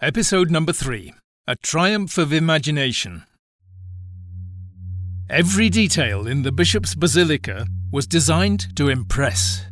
[0.00, 1.12] Episode number three
[1.48, 3.24] A Triumph of Imagination.
[5.28, 9.66] Every detail in the Bishop's Basilica was designed to impress.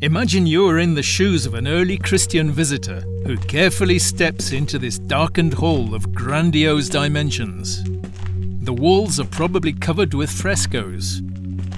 [0.00, 4.78] Imagine you are in the shoes of an early Christian visitor who carefully steps into
[4.78, 7.84] this darkened hall of grandiose dimensions.
[8.64, 11.20] The walls are probably covered with frescoes.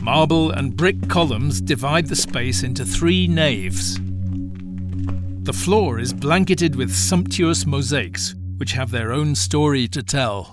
[0.00, 3.98] Marble and brick columns divide the space into three naves.
[5.44, 10.44] The floor is blanketed with sumptuous mosaics, which have their own story to tell.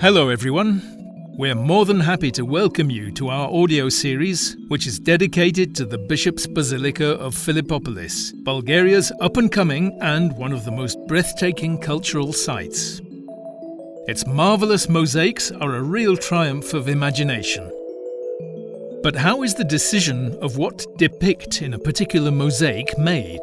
[0.00, 0.80] Hello, everyone.
[1.36, 5.84] We're more than happy to welcome you to our audio series, which is dedicated to
[5.84, 11.76] the Bishop's Basilica of Philippopolis, Bulgaria's up and coming and one of the most breathtaking
[11.76, 13.02] cultural sites.
[14.10, 17.70] Its marvellous mosaics are a real triumph of imagination.
[19.04, 23.42] But how is the decision of what to depict in a particular mosaic made?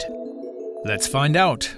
[0.83, 1.73] Let's find out.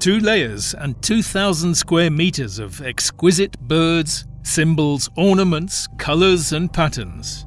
[0.00, 7.46] Two layers and 2,000 square metres of exquisite birds, symbols, ornaments, colours, and patterns.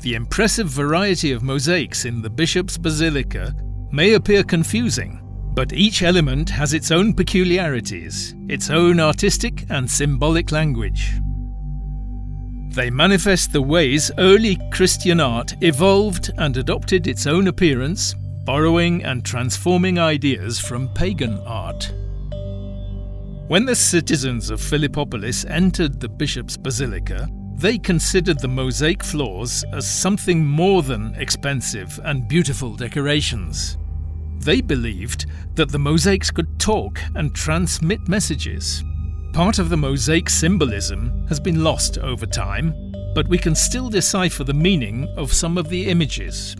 [0.00, 3.52] The impressive variety of mosaics in the Bishop's Basilica
[3.90, 5.20] may appear confusing,
[5.54, 11.14] but each element has its own peculiarities, its own artistic and symbolic language.
[12.68, 19.24] They manifest the ways early Christian art evolved and adopted its own appearance, borrowing and
[19.24, 21.92] transforming ideas from pagan art.
[23.48, 27.28] When the citizens of Philippopolis entered the bishop's basilica,
[27.58, 33.76] they considered the mosaic floors as something more than expensive and beautiful decorations.
[34.38, 38.84] They believed that the mosaics could talk and transmit messages.
[39.32, 42.72] Part of the mosaic symbolism has been lost over time,
[43.12, 46.54] but we can still decipher the meaning of some of the images.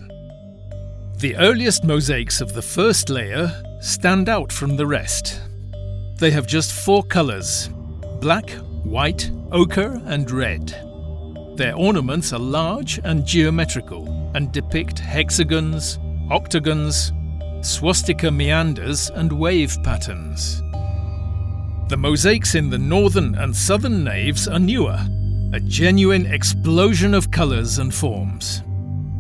[1.19, 5.41] The earliest mosaics of the first layer stand out from the rest.
[6.17, 7.71] They have just four colours
[8.21, 8.51] black,
[8.83, 10.88] white, ochre, and red.
[11.59, 15.99] Their ornaments are large and geometrical and depict hexagons,
[16.31, 17.11] octagons,
[17.63, 20.63] swastika meanders, and wave patterns.
[21.89, 25.05] The mosaics in the northern and southern naves are newer,
[25.53, 28.63] a genuine explosion of colours and forms.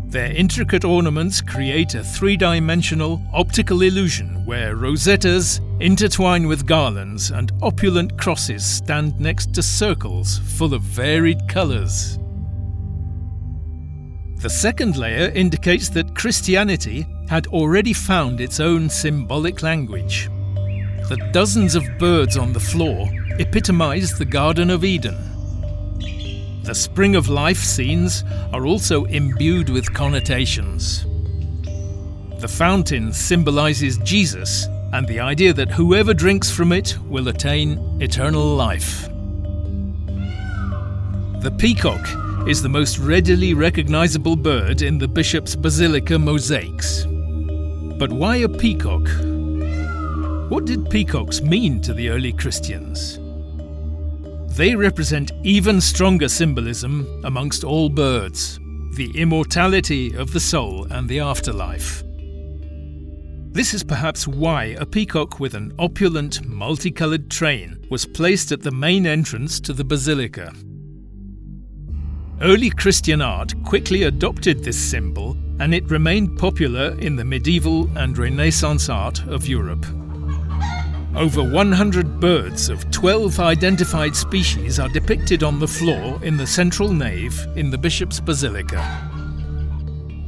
[0.06, 7.50] Their intricate ornaments create a three dimensional optical illusion where rosettas intertwine with garlands and
[7.62, 12.16] opulent crosses stand next to circles full of varied colours.
[14.38, 20.30] The second layer indicates that Christianity had already found its own symbolic language.
[21.08, 25.28] The dozens of birds on the floor epitomize the Garden of Eden
[26.68, 31.06] the spring of life scenes are also imbued with connotations.
[32.40, 38.54] The fountain symbolizes Jesus and the idea that whoever drinks from it will attain eternal
[38.54, 39.08] life.
[41.40, 42.06] The peacock
[42.46, 47.04] is the most readily recognizable bird in the bishop's basilica mosaics.
[47.98, 49.08] But why a peacock?
[50.50, 53.18] What did peacocks mean to the early Christians?
[54.56, 58.58] They represent even stronger symbolism amongst all birds
[58.92, 62.02] the immortality of the soul and the afterlife.
[63.52, 68.70] This is perhaps why a peacock with an opulent, multicoloured train was placed at the
[68.70, 70.52] main entrance to the basilica.
[72.40, 78.16] Early Christian art quickly adopted this symbol, and it remained popular in the medieval and
[78.16, 79.84] Renaissance art of Europe.
[81.16, 86.92] Over 100 birds of 12 identified species are depicted on the floor in the central
[86.92, 89.10] nave in the Bishop's Basilica.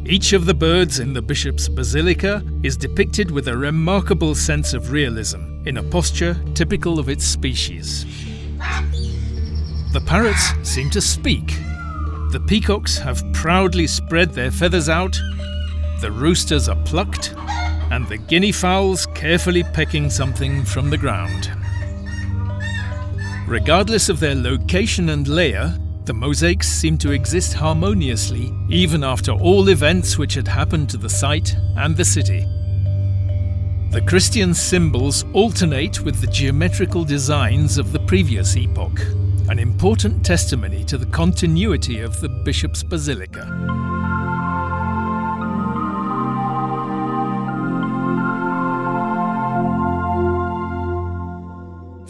[0.05, 4.91] Each of the birds in the Bishop's Basilica is depicted with a remarkable sense of
[4.91, 8.05] realism in a posture typical of its species.
[9.93, 11.55] The parrots seem to speak.
[12.33, 15.21] The peacocks have proudly spread their feathers out.
[16.01, 17.35] The roosters are plucked
[17.91, 21.51] and the guinea fowls carefully pecking something from the ground.
[23.49, 29.69] Regardless of their location and layer, the mosaics seem to exist harmoniously even after all
[29.69, 32.47] events which had happened to the site and the city.
[33.91, 39.01] The Christian symbols alternate with the geometrical designs of the previous epoch,
[39.51, 43.41] an important testimony to the continuity of the bishop's basilica.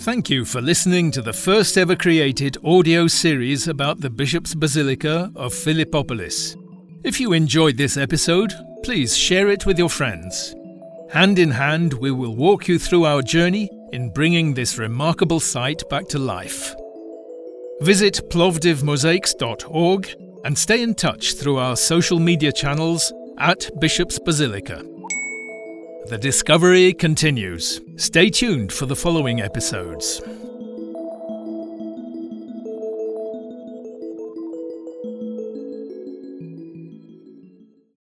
[0.01, 5.33] Thank you for listening to the first ever created audio series about the Bishop's Basilica
[5.35, 6.57] of Philippopolis.
[7.05, 8.53] If you enjoyed this episode,
[8.83, 10.55] please share it with your friends.
[11.11, 15.83] Hand in hand, we will walk you through our journey in bringing this remarkable site
[15.89, 16.75] back to life.
[17.83, 24.85] Visit plovdivmosaics.org and stay in touch through our social media channels at Bishop's Basilica.
[26.09, 27.81] The discovery continues.
[27.97, 30.21] Stay tuned for the following episodes.